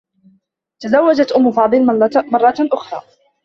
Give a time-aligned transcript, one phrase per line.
[0.79, 1.85] تزوّجت أمّ فاضل
[2.31, 3.01] مرّة أخرى.